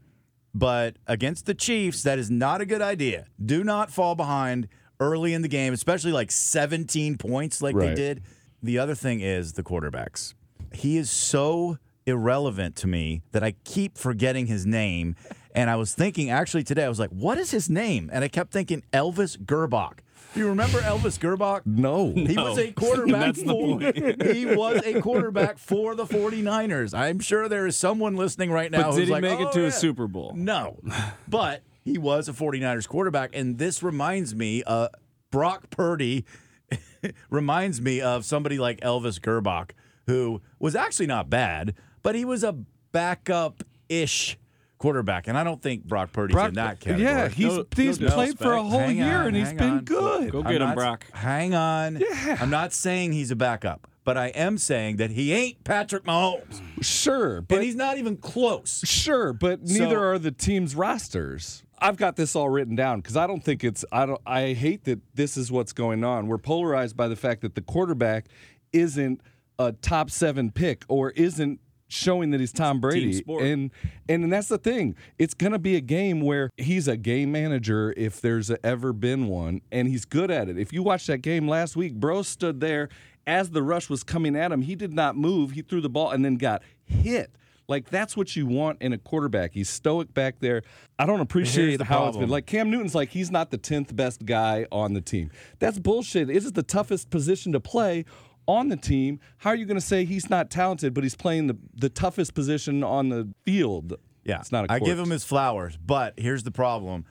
[0.54, 3.26] but against the Chiefs that is not a good idea.
[3.44, 4.68] Do not fall behind
[5.00, 8.24] early in the game, especially like 17 points like they did.
[8.62, 10.34] The other thing is the quarterbacks.
[10.74, 15.16] He is so irrelevant to me that I keep forgetting his name.
[15.54, 18.10] And I was thinking actually today, I was like, what is his name?
[18.12, 20.00] And I kept thinking Elvis Grbac.
[20.34, 21.62] Do you remember Elvis Grbac?
[21.66, 22.12] No.
[22.12, 26.94] He was a quarterback That's the for he was a quarterback for the 49ers.
[26.98, 29.48] I'm sure there is someone listening right now But who's did he like, make "Oh,
[29.48, 30.34] it to yeah." a Super Bowl?
[30.36, 30.80] No.
[31.28, 34.90] But he was a 49ers quarterback and this reminds me uh
[35.32, 36.26] Brock Purdy
[37.30, 39.72] reminds me of somebody like Elvis Grbac
[40.08, 42.54] who was actually not bad, but he was a
[42.92, 44.38] backup-ish
[44.78, 47.04] quarterback and I don't think Brock Purdy's Brock- in that category.
[47.04, 49.58] yeah, he's No- he's no played for a whole Hang year on, and he's hang
[49.58, 49.84] been on.
[49.86, 50.32] good.
[50.32, 51.06] Go I'm get him, not- Brock.
[51.14, 51.98] Hang on.
[52.00, 52.38] Yeah.
[52.40, 56.62] I'm not saying he's a backup, but I am saying that he ain't Patrick Mahomes.
[56.82, 58.82] Sure, and but he's not even close.
[58.86, 61.64] Sure, but So- neither are the team's rosters.
[61.80, 64.86] I've got this all written down because I don't think it's I don't I hate
[64.86, 66.28] that this is what's going on.
[66.28, 68.28] We're polarized by the fact that the quarterback
[68.72, 69.22] isn't
[69.60, 73.24] a top seven pick or isn't showing that he's Tom Brady.
[73.28, 73.72] And
[74.10, 74.96] and that's the thing.
[75.18, 79.62] It's gonna be a game where he's a game manager if there's ever been one,
[79.72, 80.58] and he's good at it.
[80.58, 82.90] If you watch that game last week, Bro stood there
[83.28, 84.62] as the rush was coming at him.
[84.62, 85.52] He did not move.
[85.52, 87.32] He threw the ball and then got hit.
[87.68, 89.52] Like that's what you want in a quarterback.
[89.54, 90.62] He's stoic back there.
[91.00, 92.30] I don't appreciate how it's been.
[92.30, 95.32] Like Cam Newton's like he's not the tenth best guy on the team.
[95.60, 96.30] That's bullshit.
[96.30, 98.06] It is the toughest position to play
[98.48, 99.20] on the team.
[99.38, 102.34] How are you going to say he's not talented, but he's playing the the toughest
[102.34, 103.96] position on the field?
[104.24, 104.70] Yeah, it's not.
[104.70, 107.06] A I give him his flowers, but here's the problem: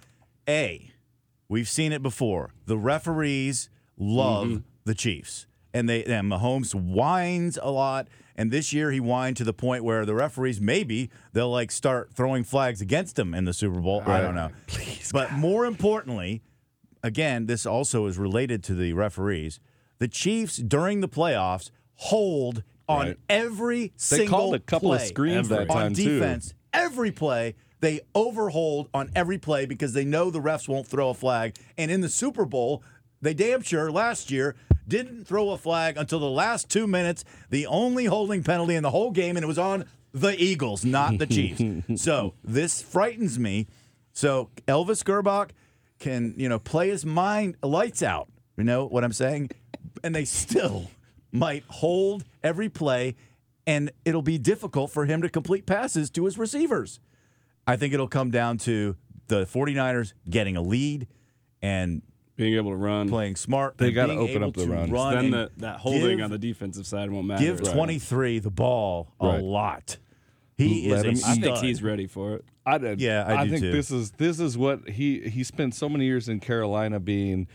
[0.49, 0.91] A,
[1.49, 2.51] we've seen it before.
[2.67, 4.59] The referees love Mm-hmm.
[4.85, 8.09] the Chiefs, and they and Mahomes whines a lot.
[8.37, 12.13] And this year he whined to the point where the referees maybe they'll like start
[12.13, 14.03] throwing flags against him in the Super Bowl.
[14.05, 14.51] I don't know.
[14.67, 16.43] Please, but more importantly,
[17.05, 19.61] again, this also is related to the referees.
[19.99, 23.17] The Chiefs during the playoffs hold on Right.
[23.29, 26.19] every They single called a couple of play screens that on time, too.
[26.21, 26.55] defense.
[26.73, 31.15] Every play they overhold on every play because they know the refs won't throw a
[31.15, 31.55] flag.
[31.77, 32.83] And in the Super Bowl,
[33.21, 34.55] they damn sure last year
[34.89, 37.25] didn't throw a flag until the last two minutes.
[37.51, 41.19] The only holding penalty in the whole game, and it was on the Eagles, not
[41.19, 41.63] the Chiefs.
[42.03, 43.67] so this frightens me.
[44.13, 45.51] So Elvis Grbac
[45.99, 48.29] can, you know, play his mind lights out.
[48.57, 49.51] You know what I'm saying?
[50.03, 50.91] And they still
[51.33, 53.17] might hold every play,
[53.67, 57.01] and it'll be difficult for him to complete passes to his receivers.
[57.67, 58.97] I think it'll come down to
[59.29, 61.07] the 49ers getting a lead
[61.63, 62.03] and
[62.37, 63.09] being able to run.
[63.09, 63.79] playing smart.
[63.79, 64.91] They and gotta open up the to run.
[64.91, 67.43] run then the, that holding give- on the defensive side won't matter.
[67.43, 69.43] Give 23 the ball a Right.
[69.43, 69.97] lot.
[70.59, 72.45] He Let is him a I think he's ready for it.
[72.67, 73.01] I did.
[73.01, 73.73] Yeah, I do think too.
[73.73, 77.47] this is this is what he he spent so many years in Carolina being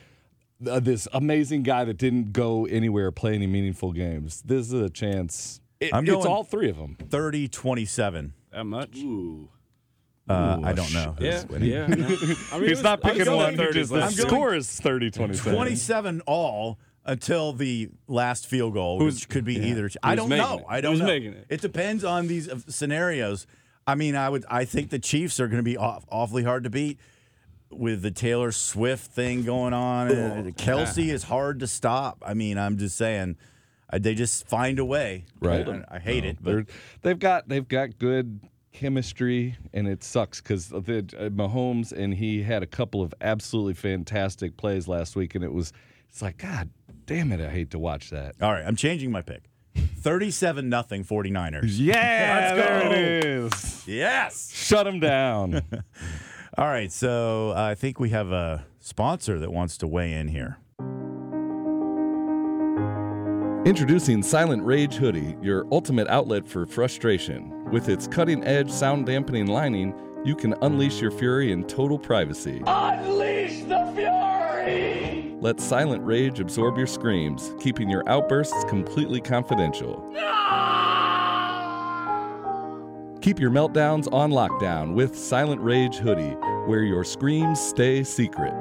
[0.67, 4.41] uh, this amazing guy that didn't go anywhere play any meaningful games.
[4.43, 5.61] This is a chance.
[5.79, 6.97] It- I'm it's all three of them.
[7.09, 8.33] 30 27.
[8.51, 8.97] That much?
[10.27, 11.15] Uh, I don't know.
[11.19, 11.69] Yeah, who's winning.
[11.69, 11.87] yeah.
[11.87, 12.05] no.
[12.51, 13.55] I mean, He's it not picking one.
[13.55, 14.27] going He just the last year.
[14.27, 15.55] score is 30 27.
[15.55, 19.89] 27 all until the last field goal, Who's- which could be either.
[20.03, 20.59] I don't know.
[20.59, 20.65] it?
[20.69, 21.07] I don't Who's know.
[21.07, 21.61] making it?
[21.61, 23.47] depends on these uh, scenarios.
[23.87, 24.45] I mean, I would.
[24.49, 26.99] I think the Chiefs are going to be aw- awfully hard to beat
[27.71, 30.09] with the Taylor Swift thing going on.
[30.11, 32.23] and Kelce is hard to stop.
[32.25, 33.37] I mean, I'm just saying,
[33.91, 35.25] they just find a way.
[35.39, 35.67] Right.
[35.67, 38.39] I, I hate it, They're, but they've got they've got good
[38.71, 40.79] chemistry, and it sucks because the
[41.17, 45.51] uh, Mahomes and he had a couple of absolutely fantastic plays last week, and it
[45.51, 45.73] was
[46.07, 46.69] it's like God
[47.05, 48.35] damn it, I hate to watch that.
[48.41, 48.63] all right.
[48.65, 49.43] I'm changing my pick.
[49.75, 51.75] 37 nothing 49ers.
[51.77, 53.87] Yeah, Let's there it is.
[53.87, 54.51] Yes.
[54.53, 55.61] Shut them down.
[56.57, 60.29] All right, so uh, I think we have a sponsor that wants to weigh in
[60.29, 60.57] here.
[63.65, 67.69] Introducing Silent Rage Hoodie, your ultimate outlet for frustration.
[67.71, 69.93] With its cutting edge sound dampening lining,
[70.25, 72.63] you can unleash your fury in total privacy.
[72.65, 75.35] Unleash the fury!
[75.39, 80.03] Let Silent Rage absorb your screams, keeping your outbursts completely confidential.
[83.21, 88.53] Keep your meltdowns on lockdown with Silent Rage Hoodie, where your screams stay secret.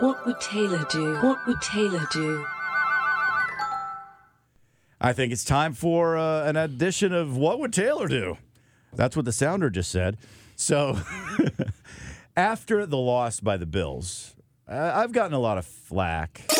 [0.00, 1.16] What would Taylor do?
[1.16, 2.44] What would Taylor do?
[5.00, 8.36] I think it's time for uh, an edition of What Would Taylor Do?
[8.92, 10.18] That's what the sounder just said.
[10.56, 10.98] So,
[12.36, 14.34] after the loss by the Bills,
[14.68, 16.50] uh, I've gotten a lot of flack.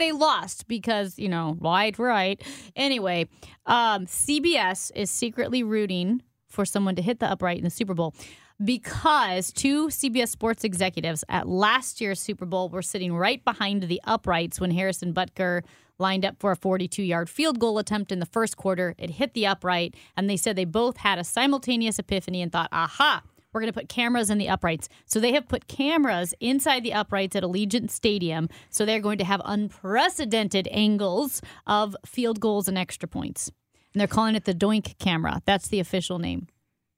[0.00, 2.42] They lost because, you know, right, right.
[2.74, 3.28] Anyway,
[3.66, 8.14] um, CBS is secretly rooting for someone to hit the upright in the Super Bowl
[8.62, 14.00] because two CBS Sports executives at last year's Super Bowl were sitting right behind the
[14.04, 15.62] uprights when Harrison Butker
[15.98, 18.94] lined up for a 42 yard field goal attempt in the first quarter.
[18.98, 22.68] It hit the upright, and they said they both had a simultaneous epiphany and thought,
[22.72, 24.88] aha, we're going to put cameras in the uprights.
[25.06, 28.48] So they have put cameras inside the uprights at Allegiant Stadium.
[28.70, 33.50] So they're going to have unprecedented angles of field goals and extra points.
[33.92, 35.42] And they're calling it the Doink camera.
[35.46, 36.46] That's the official name.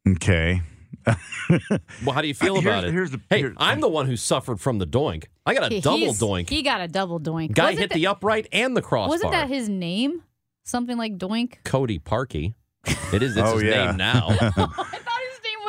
[0.09, 0.63] Okay.
[2.05, 2.93] Well, how do you uh, feel Here's- about it?
[2.93, 5.25] here's the- hey, I'm the one who suffered from the doink.
[5.47, 6.49] I got a He- double doink.
[6.49, 7.55] He got a double doink.
[7.55, 9.09] Guy Wasn't hit that- the upright and the crossbar.
[9.11, 10.23] Wasn't that his name?
[10.65, 11.65] Something like Doink?
[11.65, 12.55] Cody Parkey.
[13.13, 13.37] It is.
[13.37, 13.87] It's Oh, his yeah.
[13.87, 14.29] name now.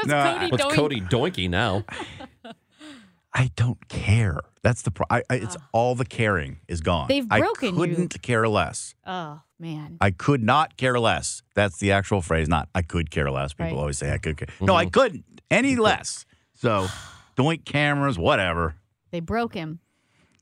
[0.03, 0.73] was No, I- Cody What's Doink.
[0.73, 1.83] Cody Doinky now?
[3.35, 4.41] I don't care.
[4.61, 5.67] That's the pro- I, I, it's ah.
[5.71, 7.07] all the caring is gone.
[7.07, 7.75] They've broken I you.
[7.75, 8.93] couldn't care less.
[9.07, 9.97] Oh, man.
[9.99, 11.41] I could not care less.
[11.55, 12.47] That's the actual phrase.
[12.47, 13.53] Not I could care less.
[13.53, 13.79] People Right.
[13.79, 14.49] always say I could care.
[14.61, 14.75] No, mm-hmm.
[14.75, 16.25] I couldn't any less.
[16.53, 16.87] So,
[17.37, 18.75] doink cameras, whatever.
[19.09, 19.79] They broke him.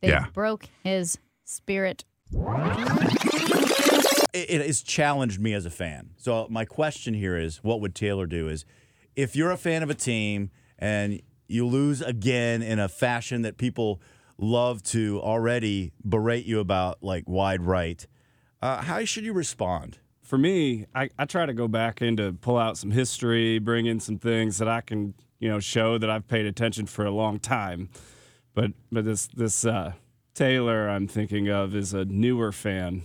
[0.02, 0.26] They Yeah.
[0.34, 2.04] broke his spirit.
[4.34, 6.12] It, it has challenged me as a fan.
[6.18, 8.48] So my question here is, what would Taylor do?
[8.50, 8.66] Is
[9.16, 13.58] if you're a fan of a team and you lose again in a fashion that
[13.58, 14.02] people
[14.38, 18.08] love to already berate you about, like wide right,
[18.62, 20.00] uh, how should you respond?
[20.22, 23.86] For me, I, I try to go back in to pull out some history, bring
[23.86, 27.12] in some things that I can, you know, show that I've paid attention for a
[27.12, 27.90] long time.
[28.54, 29.94] But but this this uh,
[30.34, 33.04] Taylor I'm thinking of is a newer fan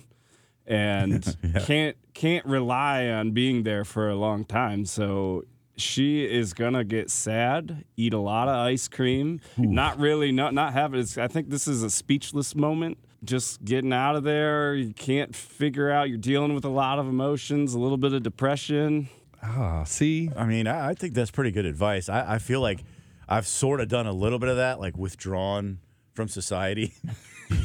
[0.67, 4.85] and can't can't rely on being there for a long time.
[4.85, 5.45] So
[5.77, 10.73] she is gonna get sad, eat a lot of ice cream, not really not not
[10.73, 10.99] have it.
[11.01, 12.99] It's- I think this is a speechless moment.
[13.25, 16.09] Just getting out of there, you can't figure out.
[16.09, 19.09] You're dealing with a lot of emotions, a little bit of depression.
[19.43, 22.09] Ah, see, I mean, I, I think that's pretty good advice.
[22.09, 22.85] I, I feel like
[23.29, 25.79] I've sort of done a little bit of that, like withdrawn
[26.15, 26.93] from society.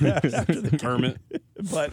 [0.81, 1.17] Hermit.
[1.71, 1.91] but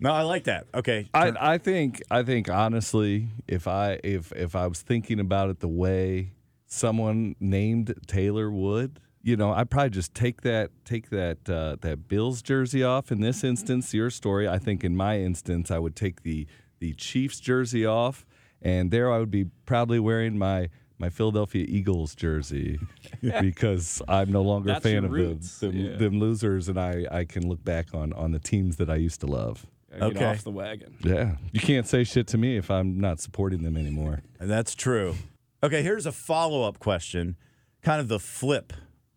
[0.00, 0.66] no, I like that.
[0.74, 1.08] Okay.
[1.14, 5.60] I, I think I think honestly, if I if if I was thinking about it
[5.60, 6.32] the way
[6.66, 12.08] someone named Taylor would, you know, I'd probably just take that take that uh, that
[12.08, 13.10] Bills jersey off.
[13.10, 14.48] In this instance, your story.
[14.48, 16.46] I think in my instance, I would take the
[16.78, 18.24] the Chiefs jersey off,
[18.62, 20.68] and there I would be proudly wearing my
[21.00, 22.78] my Philadelphia Eagles jersey
[23.40, 25.58] because I'm no longer a fan of them, roots.
[25.60, 25.96] them, Yeah.
[25.96, 29.20] them losers, and I I can look back on on the teams that I used
[29.20, 29.66] to love.
[29.92, 30.24] Uh, get Okay.
[30.26, 30.94] off the wagon.
[31.02, 34.20] Yeah, you can't say shit to me if I'm not supporting them anymore.
[34.38, 35.14] That's true.
[35.62, 37.36] Okay, here's a follow up question.
[37.82, 38.72] Kind of the flip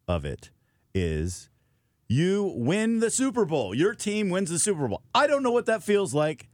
[0.07, 0.49] of it
[0.93, 1.49] is
[2.07, 3.75] you win the Super Bowl.
[3.75, 5.01] Your team wins the Super Bowl.
[5.13, 6.47] I don't know what that feels like.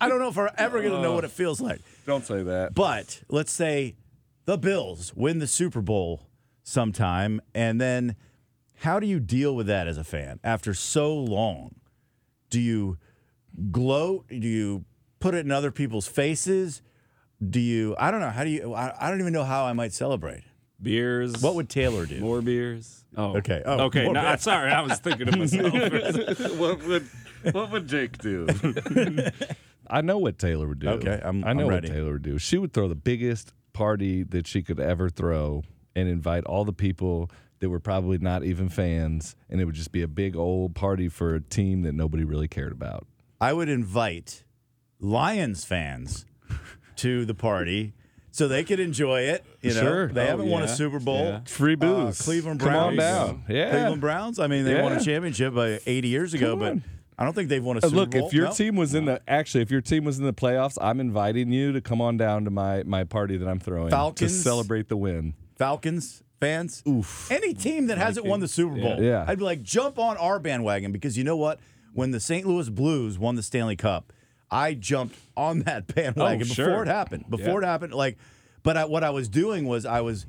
[0.00, 1.80] I don't know if we're ever going to know what it feels like.
[2.06, 2.74] Don't say that.
[2.74, 3.96] But let's say
[4.44, 6.28] the Bills win the Super Bowl
[6.62, 8.14] sometime, and then
[8.80, 11.76] how do you deal with that as a fan after so long?
[12.50, 12.98] Do you
[13.70, 14.26] gloat?
[14.28, 14.84] Do you
[15.20, 16.82] put it in other people's faces?
[17.46, 17.94] Do you?
[17.98, 18.30] I don't know.
[18.30, 18.74] How do you?
[18.74, 20.42] I, I don't even know how I might celebrate.
[20.80, 21.42] Beers.
[21.42, 22.20] What would Taylor do?
[22.20, 23.04] More beers.
[23.16, 23.62] Oh, Okay.
[23.64, 24.08] Oh, okay.
[24.08, 24.42] No, beers.
[24.42, 24.70] sorry.
[24.70, 25.72] I was thinking of myself.
[26.58, 27.06] what would
[27.52, 28.46] what would Jake do?
[29.90, 30.88] I know what Taylor would do.
[30.90, 31.84] Okay, I'm- I know I'm what.
[31.86, 32.38] Taylor would do.
[32.38, 35.62] She would throw the biggest party that she could ever throw
[35.96, 39.90] and invite all the people that were probably not even fans, and it would just
[39.90, 43.06] be a big old party for a team that nobody really cared about.
[43.40, 44.44] I would invite
[45.00, 46.26] Lions fans
[46.96, 47.94] to the party
[48.30, 49.44] so they could enjoy it.
[49.62, 50.08] You know, Sure.
[50.08, 50.68] they Oh, haven't won a.
[50.68, 51.24] Super Bowl.
[51.24, 51.40] Yeah.
[51.46, 52.20] Free Uh, booze.
[52.22, 52.88] Cleveland Come Browns.
[52.90, 53.42] on down.
[53.48, 53.70] Yeah.
[53.70, 54.38] Cleveland Browns.
[54.38, 56.78] I mean, they won a championship uh, 80 years ago, but.
[57.20, 58.26] I don't think they've won a Uh, Super Look, Bowl.
[58.28, 58.52] if your No?
[58.52, 61.72] team was in the actually, if your team was in the playoffs, I'm inviting you
[61.72, 65.34] to come on down to my my party that I'm throwing to celebrate the win.
[65.56, 67.28] Falcons fans, Oof.
[67.32, 69.24] any team that hasn't won the Super Bowl, Yeah.
[69.26, 71.58] I'd be like, jump on our bandwagon because you know what?
[71.98, 72.46] When the St.
[72.46, 74.12] Louis Blues won the Stanley Cup,
[74.50, 77.24] I jumped on that bandwagon Oh, before it happened.
[77.28, 78.16] Before it happened, like,
[78.62, 80.24] but I, what I was doing was I was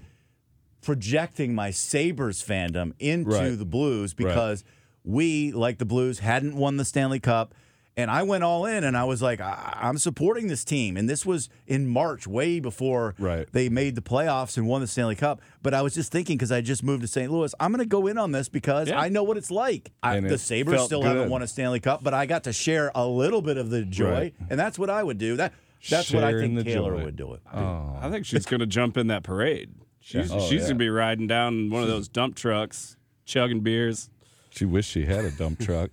[0.82, 3.58] projecting my Sabres fandom into Right.
[3.58, 4.64] the Blues because
[5.04, 7.54] we, like the Blues, hadn't won the Stanley Cup.
[7.98, 10.96] And I went all in and I was like, I- I'm supporting this team.
[10.96, 13.46] And this was in March, way before Right.
[13.52, 15.42] they made the playoffs and won the Stanley Cup.
[15.62, 17.30] But I was just thinking, because I just moved to St.
[17.30, 19.00] Louis, I'm going to go in on this because Yeah.
[19.02, 19.92] I know what it's like.
[20.02, 22.46] I, And the it Sabres felt still haven't won a Stanley Cup, but I got
[22.46, 24.12] to share a little bit of the joy.
[24.12, 24.34] Right.
[24.50, 25.36] And that's what I would do.
[25.36, 25.54] That
[25.90, 27.04] That's what I think the Taylor joy.
[27.04, 27.42] would do it.
[27.54, 27.98] Oh.
[28.00, 29.72] I think she's going to jump in that parade.
[30.00, 30.60] She's, Oh, she's yeah.
[30.60, 34.10] going to be riding down one of those dump trucks, chugging beers.
[34.52, 35.92] She wished she had a dump truck.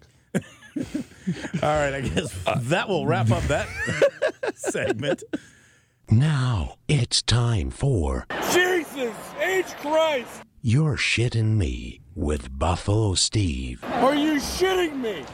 [1.62, 2.36] All right, I guess
[2.68, 3.66] that will wrap up that
[4.54, 5.22] segment.
[6.10, 9.66] Now it's time for Jesus H.
[9.78, 10.42] Christ!
[10.60, 13.82] You're Shitting Me with Buffalo Steve.
[13.84, 15.24] Are you shitting me?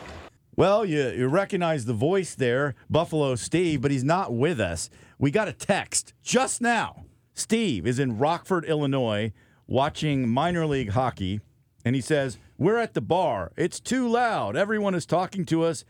[0.55, 4.91] Well, you, you recognize the voice there, Buffalo Steve, but he's not with us.
[5.19, 7.07] We got a text just now.
[7.35, 9.33] Steve is in Rockford, Illinois,
[9.67, 11.41] watching minor league hockey,
[11.85, 13.53] and he says, We're at the bar.
[13.57, 14.57] It's too loud.
[14.57, 15.85] Everyone is talking to us.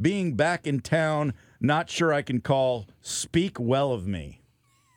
[0.00, 4.42] Being back in town, not sure I can call speak well of me.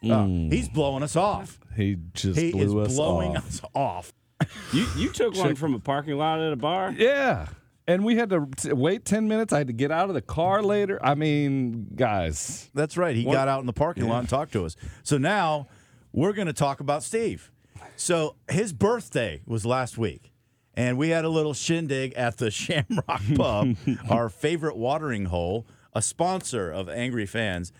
[0.03, 1.59] Uh, he's blowing us off.
[1.75, 3.47] He just He blew is us blowing off.
[3.47, 4.13] us off.
[4.73, 6.93] You you took one from a parking lot at a bar?
[6.97, 7.47] Yeah.
[7.87, 9.51] And we had to t- wait 10 minutes.
[9.51, 10.97] I had to get out of the car later.
[11.03, 12.69] I mean, guys.
[12.73, 13.15] That's right.
[13.15, 14.75] He got out in the parking lot and talked to us.
[15.03, 15.67] So now
[16.13, 17.51] we're going to talk about Steve.
[17.95, 20.31] So his birthday was last week,
[20.79, 23.75] and we had a little shindig at the Shamrock Pub,
[24.09, 27.73] our favorite watering hole, a sponsor of Angry Fans.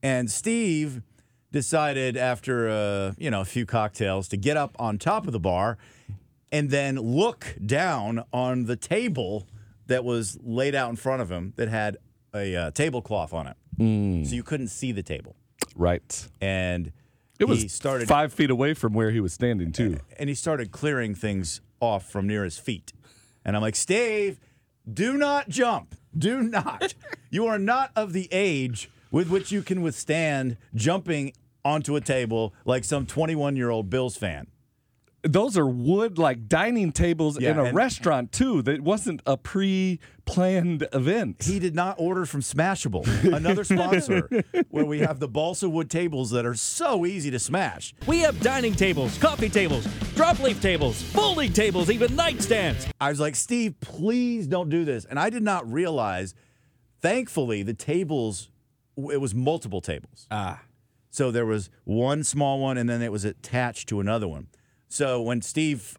[0.00, 1.02] And Steve
[1.50, 5.40] decided after uh, you know a few cocktails to get up on top of the
[5.40, 5.76] bar
[6.52, 9.48] and then look down on the table
[9.88, 11.96] that was laid out in front of him that had
[12.32, 13.56] a uh, tablecloth on it,
[14.28, 15.34] so you couldn't see the table.
[15.74, 16.28] Right.
[16.40, 16.92] And
[17.40, 19.98] It was started five feet away from where he was standing, too.
[20.16, 22.92] and he started clearing things off from near his feet.
[23.44, 24.38] And I'm like, Steve,
[24.92, 25.94] do not jump.
[26.16, 26.94] Do not.
[27.30, 31.32] you are not of the age with which you can withstand jumping
[31.64, 34.46] onto a table like some 21 year old Bills fan.
[35.22, 38.62] Those are wood, like dining tables Yeah, in a restaurant, too.
[38.62, 41.42] That wasn't a pre planned event.
[41.44, 44.28] He did not order from Smashable, another sponsor,
[44.70, 47.92] where we have the balsa wood tables that are so easy to smash.
[48.06, 52.88] We have dining tables, coffee tables, drop leaf tables, folding tables, even nightstands.
[53.00, 55.04] I was like, Steve, please don't do this.
[55.04, 56.34] And I did not realize,
[57.00, 58.50] thankfully, the tables,
[58.96, 60.26] it was multiple tables.
[60.30, 60.62] Ah.
[61.10, 64.46] So there was one small one, and then it was attached to another one.
[64.90, 65.96] So when Steve,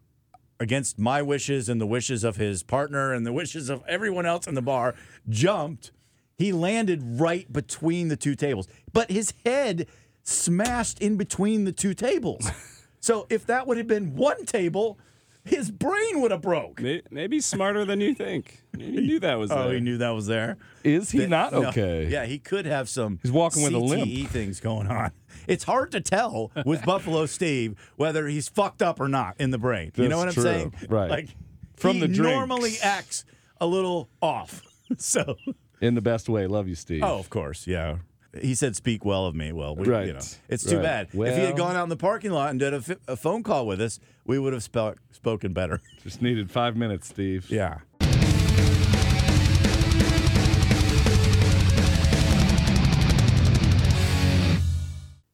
[0.60, 4.46] against my wishes and the wishes of his partner and the wishes of everyone else
[4.46, 4.94] in the bar,
[5.28, 5.90] jumped,
[6.36, 8.68] he landed right between the two tables.
[8.92, 9.86] But his head
[10.22, 12.48] smashed in between the two tables.
[13.00, 14.98] so if that would have been one table,
[15.44, 16.80] his brain would have broke.
[16.80, 18.62] Maybe, maybe smarter than you think.
[18.76, 20.58] He knew that was Oh, he knew that was there.
[20.84, 21.64] Is he That- not no.
[21.68, 22.08] okay?
[22.08, 23.18] Yeah, he could have some.
[23.22, 24.28] He's walking with a limp.
[24.28, 25.12] Things going on.
[25.46, 29.58] It's hard to tell with Buffalo Steve whether he's fucked up or not in the
[29.58, 29.92] brain.
[29.96, 30.74] you know what That's I'm saying?
[30.88, 31.10] Right.
[31.10, 31.28] Like
[31.76, 32.18] From he the drinks.
[32.36, 33.24] normally acts
[33.60, 34.62] a little off.
[34.98, 35.36] So
[35.80, 36.46] in the best way.
[36.46, 37.02] Love you, Steve.
[37.02, 37.96] Oh, of course, yeah.
[38.38, 40.06] He said, "Speak well of me." Well, we, Right.
[40.06, 40.20] you know,
[40.50, 40.82] it's too Right.
[40.82, 41.08] bad.
[41.12, 43.80] if he had gone out in the parking lot and did a, phone call with
[43.80, 45.80] us, we would have spo- spoken better.
[46.02, 47.50] Just needed five minutes, Steve.
[47.50, 47.78] Yeah.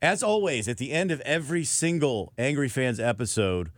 [0.01, 3.73] As always, at the end of every single Angry Fans episode,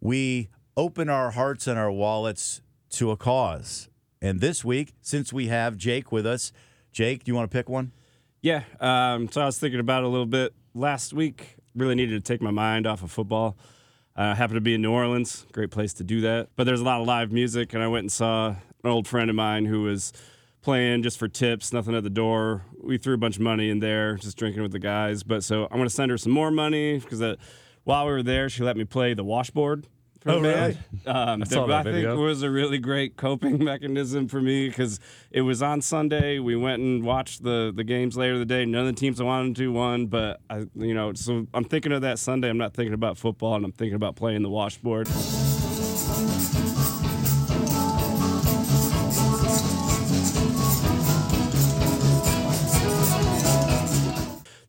[0.00, 3.88] we open our hearts and our wallets to a cause.
[4.22, 6.52] And this week, since we have Jake with us,
[6.92, 7.90] Jake, do you want to pick one?
[8.40, 8.62] Yeah.
[8.78, 11.56] Um, so I was thinking about it a little bit last week.
[11.74, 13.56] Really needed to take my mind off of football.
[14.14, 16.50] Uh, happened to be in New Orleans, great place to do that.
[16.54, 19.28] But there's a lot of live music, and I went and saw an old friend
[19.28, 20.12] of mine who was
[20.64, 22.62] playing just for tips, nothing at the door.
[22.82, 25.22] We threw a bunch of money in there, just drinking with the guys.
[25.22, 27.36] But so I'm going to send her some more money because uh,
[27.84, 29.86] while we were there, she let me play the washboard.
[30.20, 30.56] For Oh, the band.
[30.56, 30.78] really?
[31.06, 34.98] Um, I saw that I think was a really great coping mechanism for me because
[35.30, 36.38] it was on Sunday.
[36.38, 38.64] We went and watched the the games later in the day.
[38.64, 41.92] None of the teams I wanted to won, but I, you know, so I'm thinking
[41.92, 42.48] of that Sunday.
[42.48, 45.08] I'm not thinking about football, and I'm thinking about playing the washboard.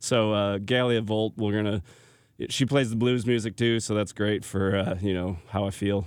[0.06, 1.82] So uh, Ghalia Volt, we're gonna.
[2.48, 5.70] She plays the blues music too, so that's great for uh, you know how I
[5.70, 6.06] feel.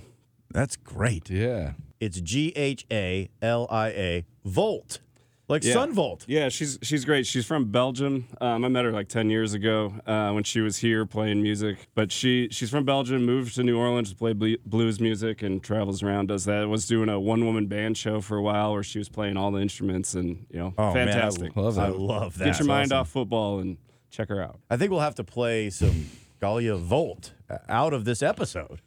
[0.52, 1.28] That's great.
[1.28, 1.72] Yeah.
[2.00, 5.00] It's G H A L I A Volt,
[5.48, 5.74] like Yeah.
[5.74, 6.24] Son Volt.
[6.26, 7.26] Yeah, she's she's great.
[7.26, 8.26] She's from Belgium.
[8.40, 11.88] Um, I met her like ten years ago uh, when she was here playing music.
[11.94, 16.02] But she she's from Belgium, moved to New Orleans to play blues music, and travels
[16.02, 16.28] around.
[16.28, 16.68] Does that.
[16.68, 19.50] Was doing a one woman band show for a while where she was playing all
[19.50, 21.54] the instruments and you know Oh, man, I fantastic.
[21.54, 22.44] love I love that.
[22.46, 22.98] Get your mind Awesome.
[23.00, 23.76] off football and
[24.10, 24.60] check her out.
[24.68, 26.06] I think we'll have to play some
[26.40, 28.80] Ghalia Volt uh, out of this episode.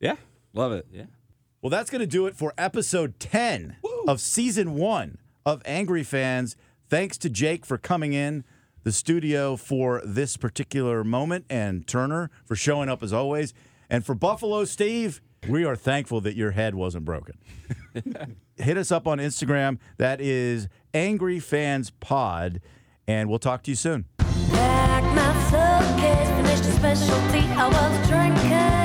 [0.00, 0.16] Yeah.
[0.54, 0.86] Love it.
[0.92, 1.04] Yeah.
[1.60, 3.76] Well, that's going to do it for episode 10
[4.06, 6.56] of season one of Angry Fans.
[6.88, 8.44] Thanks to Jake for coming in
[8.84, 13.52] the studio for this particular moment and Turner for showing up as always.
[13.90, 17.36] And for Buffalo Steve, we are thankful that your head wasn't broken.
[18.56, 19.78] Hit us up on Instagram.
[19.98, 22.60] That is Angry Fans Pod.
[23.06, 24.04] And we'll talk to you soon.
[24.52, 28.77] Packed my suitcase, finished a specialty I was drinking.